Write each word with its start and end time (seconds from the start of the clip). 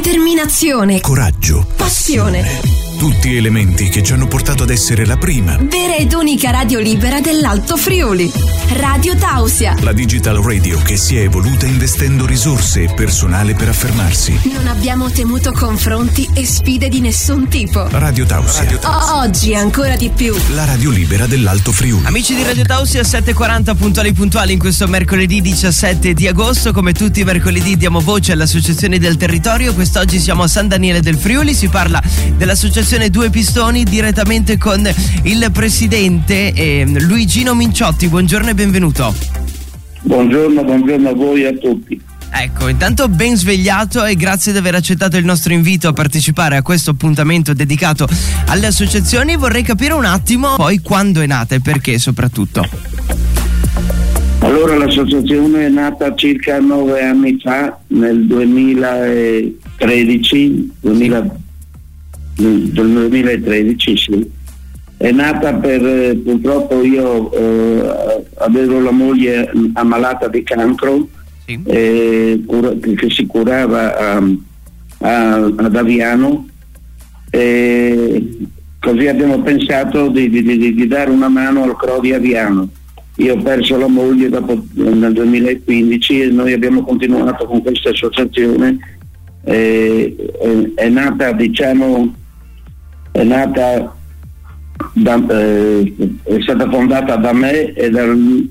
determinazione, 0.00 1.02
coraggio, 1.02 1.66
passione. 1.76 2.71
Tutti 3.02 3.34
elementi 3.36 3.88
che 3.88 4.00
ci 4.00 4.12
hanno 4.12 4.28
portato 4.28 4.62
ad 4.62 4.70
essere 4.70 5.04
la 5.04 5.16
prima. 5.16 5.56
Vera 5.56 5.96
ed 5.96 6.12
unica 6.12 6.52
radio 6.52 6.78
libera 6.78 7.20
dell'Alto 7.20 7.76
Friuli. 7.76 8.30
Radio 8.74 9.16
Tausia. 9.16 9.74
La 9.80 9.92
digital 9.92 10.36
radio 10.36 10.80
che 10.82 10.96
si 10.96 11.16
è 11.16 11.22
evoluta 11.22 11.66
investendo 11.66 12.26
risorse 12.26 12.84
e 12.84 12.94
personale 12.94 13.54
per 13.54 13.70
affermarsi. 13.70 14.38
Non 14.54 14.68
abbiamo 14.68 15.10
temuto 15.10 15.50
confronti 15.50 16.30
e 16.32 16.46
sfide 16.46 16.88
di 16.88 17.00
nessun 17.00 17.48
tipo. 17.48 17.88
Radio 17.90 18.24
Tausia. 18.24 18.62
Radio 18.62 18.78
Tausia. 18.78 19.16
oggi 19.16 19.54
ancora 19.56 19.96
di 19.96 20.08
più. 20.08 20.32
La 20.54 20.64
radio 20.64 20.90
libera 20.90 21.26
dell'Alto 21.26 21.72
Friuli. 21.72 22.06
Amici 22.06 22.36
di 22.36 22.44
Radio 22.44 22.64
Tausia, 22.64 23.02
7.40 23.02 23.76
puntuali 23.76 24.12
puntuali 24.12 24.52
in 24.52 24.60
questo 24.60 24.86
mercoledì 24.86 25.40
17 25.40 26.14
di 26.14 26.28
agosto. 26.28 26.72
Come 26.72 26.92
tutti 26.92 27.18
i 27.18 27.24
mercoledì 27.24 27.76
diamo 27.76 27.98
voce 27.98 28.30
alle 28.30 28.44
associazioni 28.44 28.98
del 28.98 29.16
territorio. 29.16 29.74
Quest'oggi 29.74 30.20
siamo 30.20 30.44
a 30.44 30.48
San 30.48 30.68
Daniele 30.68 31.00
del 31.00 31.16
Friuli. 31.16 31.52
Si 31.52 31.66
parla 31.66 32.00
dell'associazione 32.36 32.90
trasmissione 32.92 33.08
Due 33.08 33.30
Pistoni 33.30 33.84
direttamente 33.84 34.58
con 34.58 34.86
il 35.22 35.48
presidente 35.50 36.52
eh, 36.52 36.84
Luigino 36.86 37.54
Minciotti. 37.54 38.06
Buongiorno 38.08 38.50
e 38.50 38.54
benvenuto. 38.54 39.14
Buongiorno, 40.02 40.62
buongiorno 40.62 41.08
a 41.08 41.14
voi 41.14 41.44
e 41.44 41.46
a 41.46 41.52
tutti. 41.52 41.98
Ecco, 42.30 42.68
intanto 42.68 43.08
ben 43.08 43.34
svegliato 43.36 44.04
e 44.04 44.14
grazie 44.14 44.52
di 44.52 44.58
aver 44.58 44.74
accettato 44.74 45.16
il 45.16 45.24
nostro 45.24 45.54
invito 45.54 45.88
a 45.88 45.94
partecipare 45.94 46.56
a 46.56 46.62
questo 46.62 46.90
appuntamento 46.90 47.54
dedicato 47.54 48.06
alle 48.48 48.66
associazioni. 48.66 49.36
Vorrei 49.36 49.62
capire 49.62 49.94
un 49.94 50.04
attimo 50.04 50.56
poi 50.56 50.80
quando 50.80 51.22
è 51.22 51.26
nata 51.26 51.54
e 51.54 51.60
perché 51.60 51.98
soprattutto. 51.98 52.68
Allora 54.40 54.76
l'associazione 54.76 55.64
è 55.66 55.70
nata 55.70 56.14
circa 56.14 56.58
nove 56.58 57.02
anni 57.02 57.38
fa, 57.40 57.78
nel 57.86 58.26
2013, 58.26 60.72
2000, 60.80 61.36
del 62.42 63.08
2013, 63.08 63.96
sì. 63.96 64.30
È 64.96 65.10
nata 65.10 65.54
per, 65.54 65.84
eh, 65.84 66.14
purtroppo 66.14 66.80
io 66.82 67.32
eh, 67.32 68.24
avevo 68.38 68.78
la 68.78 68.92
moglie 68.92 69.50
ammalata 69.72 70.28
di 70.28 70.44
cancro 70.44 71.08
sì. 71.44 71.60
eh, 71.64 72.40
che 72.96 73.10
si 73.10 73.26
curava 73.26 73.98
a, 73.98 74.22
a, 74.98 75.34
ad 75.44 75.74
Aviano 75.74 76.46
e 77.30 78.46
così 78.78 79.08
abbiamo 79.08 79.42
pensato 79.42 80.06
di, 80.08 80.30
di, 80.30 80.42
di, 80.42 80.72
di, 80.72 80.86
dare 80.86 81.10
una 81.10 81.28
mano 81.28 81.64
al 81.64 81.76
CRO 81.76 81.98
di 81.98 82.12
Aviano. 82.12 82.68
Io 83.16 83.34
ho 83.34 83.42
perso 83.42 83.76
la 83.78 83.88
moglie 83.88 84.28
dopo, 84.28 84.64
nel 84.74 85.12
2015 85.12 86.20
e 86.20 86.26
noi 86.28 86.52
abbiamo 86.52 86.84
continuato 86.84 87.44
con 87.46 87.60
questa 87.60 87.90
associazione. 87.90 88.78
Eh, 89.44 90.14
è, 90.76 90.82
è 90.82 90.88
nata 90.88 91.32
diciamo 91.32 92.20
è 93.12 93.22
nata 93.22 93.94
da, 94.94 95.22
eh, 95.28 95.94
è 96.24 96.40
stata 96.40 96.68
fondata 96.68 97.16
da 97.16 97.32
me 97.32 97.72
e 97.72 97.90
da 97.90 98.04
un 98.04 98.48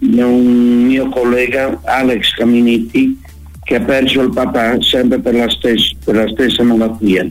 mio 0.86 1.10
collega 1.10 1.80
Alex 1.84 2.34
Caminiti 2.36 3.20
che 3.64 3.76
ha 3.76 3.82
perso 3.82 4.22
il 4.22 4.32
papà 4.32 4.82
sempre 4.82 5.20
per 5.20 5.36
la, 5.36 5.50
stessa, 5.50 5.94
per 6.04 6.16
la 6.16 6.28
stessa 6.30 6.64
malattia. 6.64 7.30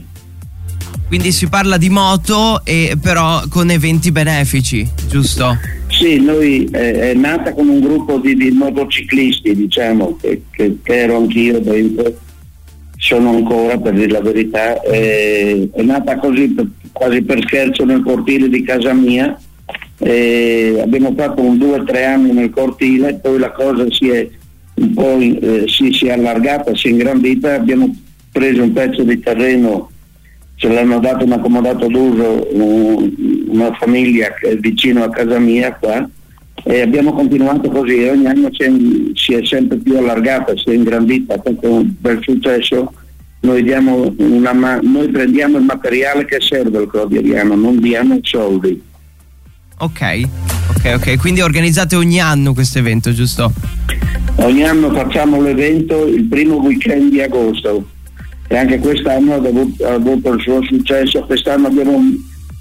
Quindi 1.07 1.31
si 1.33 1.49
parla 1.49 1.77
di 1.77 1.89
moto 1.89 2.61
e 2.63 2.97
però 3.01 3.41
con 3.49 3.69
eventi 3.69 4.11
benefici, 4.11 4.87
giusto? 5.09 5.57
Sì, 5.89 6.21
noi 6.21 6.69
eh, 6.71 7.11
è 7.11 7.13
nata 7.13 7.53
con 7.53 7.67
un 7.67 7.81
gruppo 7.81 8.17
di, 8.17 8.33
di 8.33 8.49
motociclisti, 8.51 9.53
diciamo, 9.53 10.17
che, 10.21 10.43
che, 10.49 10.77
che, 10.81 10.95
ero 10.95 11.17
anch'io 11.17 11.59
dentro, 11.59 12.17
sono 12.97 13.31
ancora 13.31 13.77
per 13.77 13.93
dire 13.93 14.07
la 14.07 14.21
verità, 14.21 14.81
eh, 14.81 15.69
è 15.73 15.81
nata 15.81 16.17
così 16.17 16.47
per, 16.47 16.67
quasi 16.91 17.21
per 17.21 17.41
scherzo 17.43 17.85
nel 17.85 18.03
cortile 18.03 18.49
di 18.49 18.63
casa 18.63 18.93
mia. 18.93 19.39
Eh, 19.97 20.79
abbiamo 20.81 21.13
fatto 21.15 21.41
un 21.41 21.57
due 21.57 21.79
o 21.79 21.83
tre 21.83 22.05
anni 22.05 22.31
nel 22.31 22.49
cortile, 22.49 23.15
poi 23.15 23.37
la 23.37 23.51
cosa 23.51 23.85
si 23.89 24.09
è 24.09 24.27
un 24.73 24.93
po' 24.93 25.17
eh, 25.19 25.65
si, 25.67 25.91
si, 25.93 26.07
è 26.07 26.11
allargata, 26.11 26.75
si 26.75 26.87
è 26.87 26.91
ingrandita, 26.91 27.53
abbiamo 27.53 27.95
preso 28.31 28.63
un 28.63 28.73
pezzo 28.73 29.03
di 29.03 29.19
terreno, 29.19 29.91
ce 30.55 30.69
l'hanno 30.69 30.99
dato 30.99 31.25
un 31.25 31.33
accomodato 31.33 31.87
d'uso 31.87 32.47
un, 32.51 33.13
una 33.47 33.73
famiglia 33.73 34.33
che 34.33 34.49
è 34.49 34.57
vicino 34.57 35.03
a 35.03 35.09
casa 35.09 35.37
mia 35.37 35.73
qua 35.75 36.07
e 36.63 36.81
abbiamo 36.81 37.13
continuato 37.13 37.69
così, 37.69 38.03
ogni 38.03 38.27
anno 38.27 38.49
si 38.51 38.63
è, 38.63 38.71
si 39.13 39.33
è 39.33 39.45
sempre 39.45 39.77
più 39.77 39.97
allargata, 39.97 40.55
si 40.55 40.69
è 40.69 40.73
ingrandita, 40.73 41.39
con 41.39 41.57
un 41.61 41.93
bel 41.99 42.19
successo 42.21 42.93
noi, 43.41 43.67
una, 44.17 44.79
noi, 44.81 45.09
prendiamo 45.09 45.57
il 45.57 45.63
materiale 45.63 46.25
che 46.25 46.39
serve 46.39 46.77
al 46.77 46.87
Clodieriano, 46.87 47.55
non 47.55 47.79
diamo 47.79 48.19
soldi. 48.21 48.81
Ok, 49.79 50.21
ok, 50.69 50.93
ok, 50.95 51.17
quindi 51.17 51.41
organizzate 51.41 51.95
ogni 51.95 52.19
anno 52.19 52.53
questo 52.53 52.77
evento, 52.77 53.11
giusto? 53.13 53.51
Ogni 54.35 54.63
anno 54.63 54.91
facciamo 54.93 55.41
l'evento 55.41 56.05
il 56.05 56.25
primo 56.25 56.55
weekend 56.57 57.09
di 57.09 57.21
agosto 57.21 57.87
e 58.47 58.57
anche 58.57 58.77
quest'anno 58.77 59.33
ha 59.33 59.37
avuto, 59.37 59.85
ha 59.85 59.93
avuto 59.93 60.33
il 60.33 60.41
suo 60.41 60.61
successo, 60.63 61.21
quest'anno 61.21 61.67
abbiamo 61.67 61.99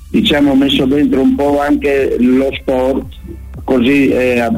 diciamo, 0.08 0.54
messo 0.54 0.86
dentro 0.86 1.20
un 1.20 1.34
po' 1.34 1.60
anche 1.60 2.16
lo 2.18 2.48
sport, 2.58 3.06
così 3.64 4.08
è, 4.08 4.48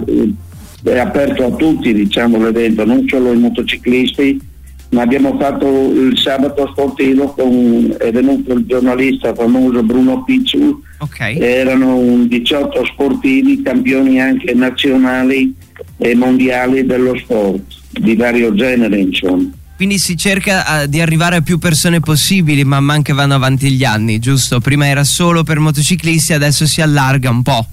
è 0.84 0.98
aperto 0.98 1.46
a 1.46 1.50
tutti 1.50 1.92
diciamo, 1.92 2.38
l'evento, 2.38 2.84
non 2.84 3.06
solo 3.08 3.30
ai 3.30 3.38
motociclisti 3.38 4.50
ma 4.92 5.02
abbiamo 5.02 5.36
fatto 5.38 5.66
il 5.66 6.18
sabato 6.18 6.68
sportivo 6.68 7.32
con, 7.32 7.94
è 7.98 8.10
venuto 8.12 8.52
il 8.52 8.64
giornalista 8.66 9.34
famoso 9.34 9.82
Bruno 9.82 10.22
Picciu 10.22 10.82
okay. 10.98 11.38
erano 11.38 12.24
18 12.26 12.84
sportivi 12.84 13.62
campioni 13.62 14.20
anche 14.20 14.52
nazionali 14.54 15.54
e 15.96 16.14
mondiali 16.14 16.84
dello 16.84 17.16
sport 17.16 17.62
di 17.90 18.14
vario 18.16 18.54
genere 18.54 18.98
insomma 18.98 19.50
quindi 19.76 19.98
si 19.98 20.16
cerca 20.16 20.82
uh, 20.82 20.86
di 20.86 21.00
arrivare 21.00 21.36
a 21.36 21.40
più 21.40 21.58
persone 21.58 22.00
possibili 22.00 22.62
man 22.62 22.84
mano 22.84 23.02
che 23.02 23.14
vanno 23.14 23.34
avanti 23.34 23.70
gli 23.70 23.84
anni 23.84 24.18
giusto? 24.18 24.60
prima 24.60 24.86
era 24.86 25.04
solo 25.04 25.42
per 25.42 25.58
motociclisti 25.58 26.34
adesso 26.34 26.66
si 26.66 26.82
allarga 26.82 27.30
un 27.30 27.42
po' 27.42 27.66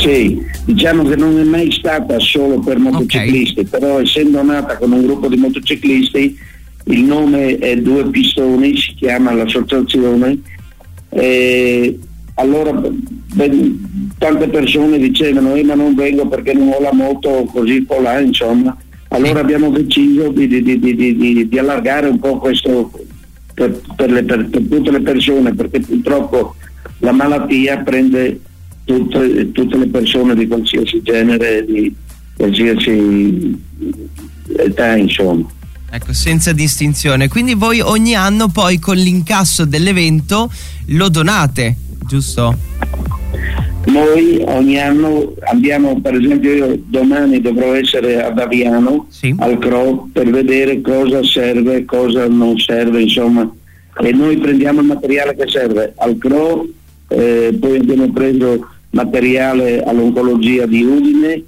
Sì, 0.00 0.40
diciamo 0.64 1.02
che 1.02 1.16
non 1.16 1.38
è 1.38 1.42
mai 1.42 1.72
stata 1.72 2.18
solo 2.18 2.60
per 2.60 2.78
motociclisti, 2.78 3.60
okay. 3.60 3.70
però 3.70 4.00
essendo 4.00 4.42
nata 4.42 4.76
con 4.76 4.92
un 4.92 5.02
gruppo 5.02 5.28
di 5.28 5.36
motociclisti, 5.36 6.38
il 6.84 7.02
nome 7.02 7.58
è 7.58 7.76
Due 7.76 8.08
Pistoni, 8.08 8.76
si 8.76 8.94
chiama 8.94 9.32
l'associazione. 9.32 10.38
E 11.10 11.98
allora 12.34 12.72
beh, 12.72 13.76
tante 14.18 14.48
persone 14.48 14.98
dicevano 14.98 15.54
eh, 15.54 15.64
ma 15.64 15.74
non 15.74 15.94
vengo 15.94 16.28
perché 16.28 16.52
non 16.52 16.68
ho 16.68 16.80
la 16.80 16.92
moto 16.92 17.48
così 17.52 17.84
là, 18.00 18.20
insomma. 18.20 18.76
Allora 19.08 19.40
abbiamo 19.40 19.70
deciso 19.70 20.28
di, 20.28 20.46
di, 20.46 20.78
di, 20.78 21.48
di 21.48 21.58
allargare 21.58 22.08
un 22.08 22.18
po' 22.18 22.38
questo 22.38 22.90
per, 23.54 23.80
per, 23.96 24.10
le, 24.10 24.22
per, 24.22 24.48
per 24.48 24.62
tutte 24.62 24.90
le 24.90 25.00
persone, 25.00 25.54
perché 25.54 25.80
purtroppo 25.80 26.54
la 26.98 27.12
malattia 27.12 27.78
prende 27.78 28.40
tutte, 28.88 29.52
tutte 29.52 29.76
le 29.76 29.86
persone 29.88 30.34
di 30.34 30.46
qualsiasi 30.46 31.02
genere, 31.02 31.62
di 31.62 31.94
qualsiasi 32.34 33.60
età, 34.56 34.96
insomma. 34.96 35.46
Ecco, 35.90 36.14
senza 36.14 36.52
distinzione. 36.52 37.28
Quindi 37.28 37.52
voi 37.52 37.80
ogni 37.80 38.14
anno 38.14 38.48
poi 38.48 38.78
con 38.78 38.96
l'incasso 38.96 39.66
dell'evento 39.66 40.50
lo 40.86 41.08
donate, 41.10 41.76
giusto? 42.06 42.56
Noi 43.84 44.42
ogni 44.46 44.80
anno 44.80 45.34
andiamo, 45.50 46.00
per 46.00 46.14
esempio 46.14 46.52
io 46.52 46.82
domani 46.86 47.40
dovrò 47.40 47.74
essere 47.74 48.22
ad 48.22 48.38
Aviano, 48.38 49.06
sì. 49.10 49.34
al 49.38 49.58
CRO, 49.58 50.08
per 50.12 50.30
vedere 50.30 50.80
cosa 50.80 51.22
serve, 51.22 51.84
cosa 51.84 52.26
non 52.26 52.58
serve, 52.58 53.02
insomma. 53.02 53.50
E 54.00 54.12
noi 54.12 54.38
prendiamo 54.38 54.80
il 54.80 54.86
materiale 54.86 55.34
che 55.34 55.48
serve 55.48 55.92
al 55.96 56.16
CRO, 56.18 56.66
eh, 57.08 57.56
poi 57.58 57.78
abbiamo 57.78 58.10
preso 58.12 58.66
materiale 58.90 59.82
all'oncologia 59.82 60.66
di 60.66 60.82
Udine, 60.82 61.42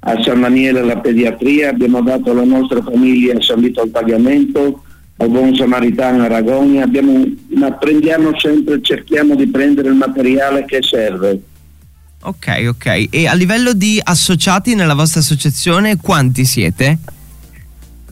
a 0.00 0.22
San 0.22 0.40
Daniele 0.40 0.80
alla 0.80 0.98
pediatria, 0.98 1.70
abbiamo 1.70 2.00
dato 2.00 2.30
alla 2.30 2.44
nostra 2.44 2.82
famiglia 2.82 3.36
a 3.36 3.42
San 3.42 3.60
Vito 3.60 3.80
al 3.80 3.88
pagamento, 3.88 4.82
al 5.16 5.28
Buon 5.30 5.54
Samaritano 5.54 6.24
a 6.24 6.28
Ragogna, 6.28 6.84
abbiamo, 6.84 7.24
ma 7.54 7.72
prendiamo 7.72 8.38
sempre, 8.38 8.80
cerchiamo 8.82 9.34
di 9.34 9.48
prendere 9.48 9.88
il 9.88 9.94
materiale 9.94 10.64
che 10.64 10.82
serve. 10.82 11.40
Ok, 12.22 12.66
ok. 12.68 13.08
E 13.10 13.26
a 13.26 13.34
livello 13.34 13.72
di 13.72 14.00
associati 14.02 14.74
nella 14.74 14.94
vostra 14.94 15.20
associazione 15.20 15.96
quanti 15.96 16.44
siete? 16.44 16.98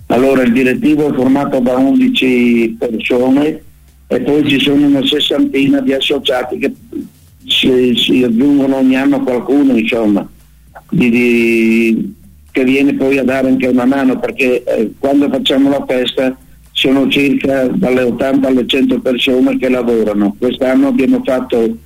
Allora 0.06 0.42
il 0.42 0.52
direttivo 0.52 1.10
è 1.10 1.14
formato 1.14 1.58
da 1.60 1.76
11 1.76 2.76
persone 2.78 3.62
e 4.06 4.20
poi 4.20 4.48
ci 4.48 4.60
sono 4.60 4.86
una 4.86 5.04
sessantina 5.04 5.80
di 5.80 5.92
associati 5.92 6.58
che 6.58 6.72
si, 7.46 7.94
si 7.96 8.22
aggiungono 8.22 8.76
ogni 8.76 8.96
anno 8.96 9.22
qualcuno 9.22 9.76
insomma, 9.76 10.26
di, 10.90 11.10
di, 11.10 12.14
che 12.50 12.64
viene 12.64 12.94
poi 12.94 13.18
a 13.18 13.24
dare 13.24 13.48
anche 13.48 13.66
una 13.66 13.84
mano 13.84 14.18
perché 14.18 14.62
eh, 14.64 14.92
quando 14.98 15.28
facciamo 15.28 15.68
la 15.68 15.84
festa 15.86 16.36
sono 16.72 17.08
circa 17.08 17.68
dalle 17.68 18.02
80 18.02 18.48
alle 18.48 18.66
100 18.66 19.00
persone 19.00 19.56
che 19.58 19.68
lavorano. 19.68 20.34
Quest'anno 20.38 20.88
abbiamo 20.88 21.22
fatto 21.24 21.76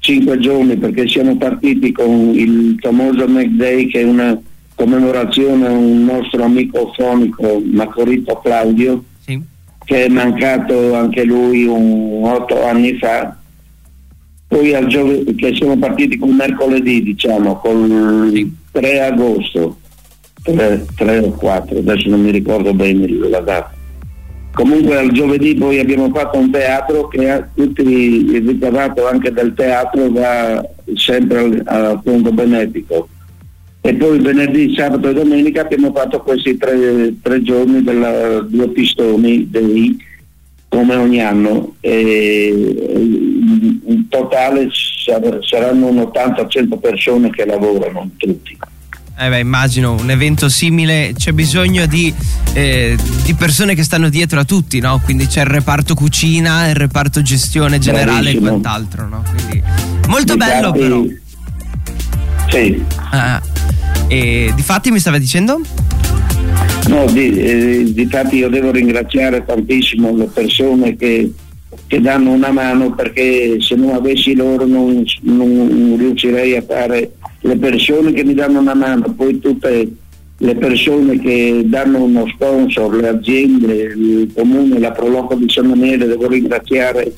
5 0.00 0.38
giorni 0.38 0.76
perché 0.76 1.08
siamo 1.08 1.36
partiti 1.36 1.90
con 1.90 2.32
il 2.34 2.76
famoso 2.80 3.26
Mac 3.26 3.46
Day 3.46 3.86
che 3.86 4.00
è 4.00 4.04
una 4.04 4.38
commemorazione 4.76 5.66
a 5.66 5.72
un 5.72 6.04
nostro 6.04 6.44
amico 6.44 6.92
fonico, 6.94 7.60
Macorito 7.64 8.38
Claudio, 8.44 9.02
sì. 9.24 9.40
che 9.84 10.04
è 10.04 10.08
mancato 10.08 10.94
anche 10.94 11.24
lui 11.24 11.64
un, 11.64 12.20
8 12.22 12.64
anni 12.66 12.96
fa. 12.98 13.36
Poi 14.56 14.72
al 14.72 14.86
giovedì, 14.86 15.34
che 15.34 15.54
siamo 15.54 15.76
partiti 15.76 16.16
con 16.16 16.34
mercoledì, 16.34 17.02
diciamo, 17.02 17.56
col 17.58 18.30
sì. 18.32 18.50
3 18.72 19.00
agosto, 19.02 19.76
3, 20.44 20.86
3 20.96 21.18
o 21.18 21.30
4, 21.32 21.78
adesso 21.80 22.08
non 22.08 22.22
mi 22.22 22.30
ricordo 22.30 22.72
bene 22.72 23.06
la 23.28 23.40
data 23.40 23.74
Comunque 24.54 24.96
al 24.96 25.12
giovedì 25.12 25.54
poi 25.56 25.78
abbiamo 25.78 26.08
fatto 26.08 26.38
un 26.38 26.50
teatro 26.50 27.06
che 27.08 27.28
ha 27.28 27.46
tutti 27.54 27.82
il 27.82 28.46
ricavato 28.46 29.06
anche 29.06 29.30
del 29.30 29.52
teatro 29.52 30.10
va 30.10 30.66
sempre 30.94 31.38
al, 31.38 31.62
al 31.66 32.00
fondo 32.02 32.32
benefico. 32.32 33.08
E 33.82 33.92
poi 33.92 34.18
venerdì, 34.20 34.74
sabato 34.74 35.10
e 35.10 35.12
domenica 35.12 35.60
abbiamo 35.60 35.92
fatto 35.92 36.22
questi 36.22 36.56
tre, 36.56 37.14
tre 37.20 37.42
giorni 37.42 37.82
della 37.82 38.40
due 38.40 38.68
pistoni 38.68 39.50
dei, 39.50 39.94
come 40.66 40.94
ogni 40.94 41.20
anno. 41.20 41.74
E 41.80 43.25
in 44.06 44.08
totale 44.08 44.68
saranno 45.48 45.86
un 45.86 45.98
80-100 45.98 46.80
persone 46.80 47.30
che 47.30 47.44
lavorano 47.44 48.10
tutti. 48.16 48.56
Eh 49.18 49.30
beh, 49.30 49.38
immagino 49.38 49.92
un 49.98 50.10
evento 50.10 50.50
simile, 50.50 51.14
c'è 51.16 51.32
bisogno 51.32 51.86
di, 51.86 52.12
eh, 52.52 52.96
di, 53.24 53.34
persone 53.34 53.74
che 53.74 53.82
stanno 53.82 54.10
dietro 54.10 54.40
a 54.40 54.44
tutti, 54.44 54.78
no? 54.78 55.00
Quindi 55.02 55.26
c'è 55.26 55.40
il 55.40 55.46
reparto 55.46 55.94
cucina, 55.94 56.68
il 56.68 56.74
reparto 56.74 57.22
gestione 57.22 57.78
generale 57.78 58.32
Bravissimo. 58.32 58.46
e 58.46 58.48
quant'altro, 58.48 59.08
no? 59.08 59.24
Quindi 59.34 59.62
molto 60.08 60.34
di 60.34 60.38
bello 60.38 60.66
fatti, 60.66 60.78
però. 60.78 61.04
Sì. 62.50 62.84
Ah, 63.10 63.40
e 64.08 64.52
di 64.54 64.62
fatti 64.62 64.90
mi 64.90 64.98
stava 64.98 65.16
dicendo? 65.16 65.62
No, 66.88 67.06
di, 67.06 67.38
eh, 67.38 67.84
di 67.94 68.06
fatti 68.10 68.36
io 68.36 68.50
devo 68.50 68.70
ringraziare 68.70 69.42
tantissimo 69.46 70.14
le 70.14 70.26
persone 70.26 70.94
che, 70.94 71.32
che 71.86 72.00
danno 72.00 72.32
una 72.32 72.50
mano 72.50 72.94
perché 72.94 73.60
se 73.60 73.76
non 73.76 73.94
avessi 73.94 74.34
loro 74.34 74.66
non, 74.66 75.04
non 75.20 75.96
riuscirei 75.96 76.56
a 76.56 76.62
fare 76.62 77.12
le 77.40 77.56
persone 77.56 78.12
che 78.12 78.24
mi 78.24 78.34
danno 78.34 78.60
una 78.60 78.74
mano, 78.74 79.12
poi 79.14 79.38
tutte 79.38 79.92
le 80.38 80.54
persone 80.56 81.18
che 81.18 81.62
danno 81.64 82.02
uno 82.02 82.26
sponsor, 82.26 82.94
le 82.96 83.08
aziende, 83.08 83.74
il 83.74 84.30
comune, 84.34 84.78
la 84.78 84.90
Proloco 84.90 85.34
di 85.34 85.48
San 85.48 85.68
Daniele, 85.68 86.06
devo 86.06 86.28
ringraziare 86.28 87.12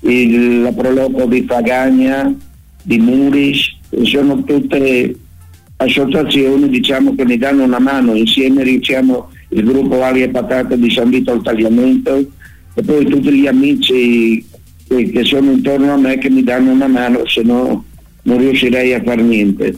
il, 0.00 0.62
la 0.62 0.72
Proloco 0.72 1.26
di 1.26 1.44
Fagagna, 1.46 2.34
di 2.82 2.98
Muris, 2.98 3.76
sono 4.02 4.42
tutte 4.42 5.14
associazioni 5.76 6.68
diciamo, 6.68 7.14
che 7.14 7.24
mi 7.24 7.38
danno 7.38 7.64
una 7.64 7.78
mano, 7.78 8.14
insieme 8.14 8.62
riusciamo 8.62 9.30
il 9.50 9.64
gruppo 9.64 10.02
Ali 10.02 10.22
e 10.22 10.28
Patate 10.28 10.78
di 10.78 10.90
San 10.90 11.10
Vito 11.10 11.32
al 11.32 11.42
Tagliamento 11.42 12.26
e 12.74 12.82
poi 12.82 13.04
tutti 13.04 13.32
gli 13.32 13.46
amici 13.46 14.44
che, 14.86 15.10
che 15.10 15.24
sono 15.24 15.52
intorno 15.52 15.92
a 15.92 15.96
me 15.96 16.18
che 16.18 16.30
mi 16.30 16.42
danno 16.42 16.72
una 16.72 16.88
mano, 16.88 17.26
se 17.26 17.42
no 17.42 17.84
non 18.22 18.38
riuscirei 18.38 18.94
a 18.94 19.02
far 19.02 19.18
niente. 19.18 19.74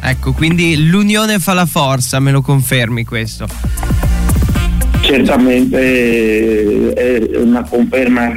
Ecco, 0.00 0.32
quindi 0.32 0.88
l'unione 0.88 1.38
fa 1.38 1.54
la 1.54 1.66
forza, 1.66 2.20
me 2.20 2.30
lo 2.30 2.40
confermi 2.40 3.04
questo? 3.04 3.46
Certamente 5.00 6.92
è 6.92 7.36
una 7.36 7.62
conferma 7.64 8.32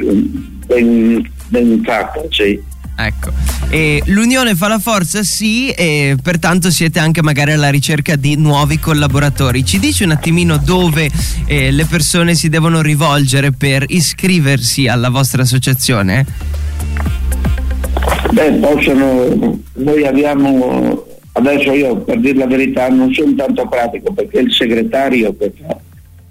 ben, 0.66 1.30
ben 1.48 1.82
fatta, 1.84 2.20
sì. 2.30 2.60
Ecco, 2.96 3.30
e 3.72 4.02
l'unione 4.08 4.54
fa 4.54 4.68
la 4.68 4.78
forza 4.78 5.22
sì 5.22 5.70
e 5.70 6.14
pertanto 6.22 6.70
siete 6.70 6.98
anche 6.98 7.22
magari 7.22 7.52
alla 7.52 7.70
ricerca 7.70 8.16
di 8.16 8.36
nuovi 8.36 8.78
collaboratori. 8.78 9.64
Ci 9.64 9.78
dici 9.78 10.02
un 10.02 10.10
attimino 10.10 10.58
dove 10.58 11.08
eh, 11.46 11.70
le 11.70 11.86
persone 11.86 12.34
si 12.34 12.50
devono 12.50 12.82
rivolgere 12.82 13.50
per 13.50 13.86
iscriversi 13.88 14.88
alla 14.88 15.08
vostra 15.08 15.40
associazione? 15.40 16.26
Beh, 18.30 18.52
possono, 18.60 19.58
noi 19.72 20.06
abbiamo, 20.06 21.06
adesso 21.32 21.72
io 21.72 21.96
per 21.96 22.20
dire 22.20 22.36
la 22.36 22.46
verità 22.46 22.90
non 22.90 23.10
sono 23.14 23.34
tanto 23.34 23.66
pratico 23.68 24.12
perché 24.12 24.40
il 24.40 24.52
segretario 24.52 25.34
che 25.34 25.50
fa, 25.58 25.78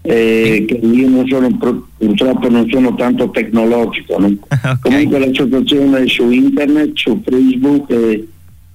eh, 0.04 0.66
che 0.68 0.74
io 0.76 1.10
non 1.10 1.28
sono, 1.28 1.80
purtroppo 1.98 2.50
non 2.50 2.68
sono 2.70 2.96
tanto 2.96 3.30
tecnologico, 3.30 4.18
no? 4.20 4.28
okay. 4.50 4.78
comunque 4.82 5.20
l'associazione 5.20 6.04
è 6.04 6.08
su 6.08 6.30
internet, 6.30 6.92
su 6.96 7.22
Facebook, 7.24 7.92
e, 7.92 8.28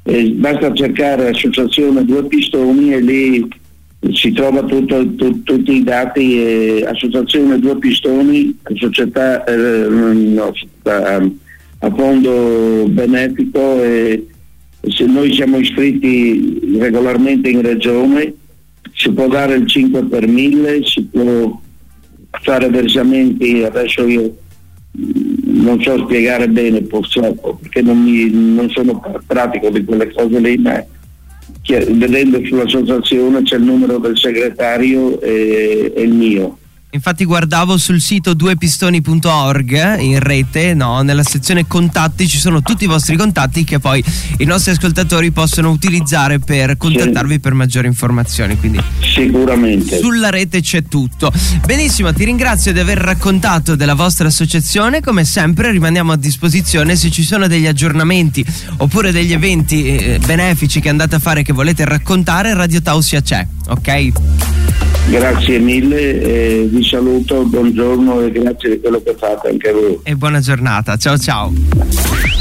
e 0.04 0.30
basta 0.30 0.72
cercare 0.72 1.30
associazione 1.30 2.04
due 2.04 2.24
pistoni 2.26 2.92
e 2.92 3.00
lì 3.00 3.48
si 4.12 4.30
trova 4.32 4.62
tutto, 4.62 5.14
tu, 5.14 5.42
tutti 5.42 5.72
i 5.72 5.82
dati, 5.82 6.40
eh, 6.40 6.86
associazione 6.86 7.58
due 7.58 7.76
pistoni, 7.78 8.56
società, 8.74 9.42
eh, 9.44 9.88
no, 9.88 10.52
società 10.54 11.20
a 11.80 11.94
fondo 11.94 12.86
benefico 12.88 13.82
e 13.82 14.26
se 14.88 15.04
noi 15.04 15.32
siamo 15.34 15.58
iscritti 15.58 16.78
regolarmente 16.78 17.50
in 17.50 17.62
regione 17.62 18.32
si 18.96 19.12
può 19.12 19.28
dare 19.28 19.56
il 19.56 19.68
5 19.68 20.04
per 20.04 20.26
1000, 20.26 20.84
si 20.84 21.02
può 21.04 21.60
fare 22.40 22.68
versamenti, 22.70 23.62
adesso 23.62 24.06
io 24.06 24.34
non 25.44 25.80
so 25.82 25.98
spiegare 25.98 26.48
bene 26.48 26.80
purtroppo 26.80 27.58
perché 27.60 27.82
non, 27.82 28.02
mi, 28.02 28.30
non 28.30 28.70
sono 28.70 29.02
pratico 29.26 29.68
di 29.68 29.84
quelle 29.84 30.10
cose 30.12 30.40
lì, 30.40 30.56
ma 30.56 30.82
vedendo 31.66 32.40
sull'associazione 32.44 33.42
c'è 33.42 33.56
il 33.56 33.64
numero 33.64 33.98
del 33.98 34.16
segretario 34.16 35.20
e, 35.20 35.92
e 35.94 36.02
il 36.02 36.12
mio 36.12 36.58
Infatti 36.96 37.26
guardavo 37.26 37.76
sul 37.76 38.00
sito 38.00 38.32
duepistoni.org 38.32 40.00
in 40.00 40.18
rete, 40.18 40.72
no? 40.72 41.02
nella 41.02 41.22
sezione 41.22 41.66
contatti 41.66 42.26
ci 42.26 42.38
sono 42.38 42.62
tutti 42.62 42.84
i 42.84 42.86
vostri 42.86 43.18
contatti 43.18 43.64
che 43.64 43.78
poi 43.78 44.02
i 44.38 44.44
nostri 44.44 44.72
ascoltatori 44.72 45.30
possono 45.30 45.70
utilizzare 45.70 46.38
per 46.38 46.78
contattarvi 46.78 47.38
per 47.38 47.52
maggiori 47.52 47.86
informazioni. 47.86 48.56
Quindi 48.56 48.82
sicuramente 49.00 49.98
sulla 49.98 50.30
rete 50.30 50.62
c'è 50.62 50.84
tutto. 50.84 51.30
Benissimo, 51.66 52.14
ti 52.14 52.24
ringrazio 52.24 52.72
di 52.72 52.78
aver 52.78 52.96
raccontato 52.96 53.76
della 53.76 53.94
vostra 53.94 54.28
associazione. 54.28 55.02
Come 55.02 55.26
sempre 55.26 55.70
rimaniamo 55.72 56.12
a 56.12 56.16
disposizione 56.16 56.96
se 56.96 57.10
ci 57.10 57.24
sono 57.24 57.46
degli 57.46 57.66
aggiornamenti 57.66 58.42
oppure 58.78 59.12
degli 59.12 59.34
eventi 59.34 59.84
eh, 59.84 60.18
benefici 60.24 60.80
che 60.80 60.88
andate 60.88 61.16
a 61.16 61.18
fare 61.18 61.42
che 61.42 61.52
volete 61.52 61.84
raccontare, 61.84 62.54
Radio 62.54 62.80
Tausia 62.80 63.20
c'è, 63.20 63.46
ok? 63.68 64.55
Grazie 65.08 65.58
mille, 65.60 66.20
eh, 66.20 66.68
vi 66.68 66.82
saluto, 66.82 67.44
buongiorno 67.44 68.22
e 68.22 68.32
grazie 68.32 68.70
di 68.70 68.80
quello 68.80 69.00
che 69.02 69.14
fate 69.16 69.48
anche 69.48 69.70
voi. 69.70 70.00
E 70.02 70.16
buona 70.16 70.40
giornata, 70.40 70.96
ciao 70.96 71.16
ciao. 71.16 71.52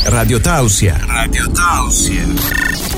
Radio 0.06 0.40
Tausia. 0.40 1.00
Radio 1.06 1.50
Tausia. 1.52 2.95